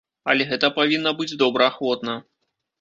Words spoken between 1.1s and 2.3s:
быць добраахвотна.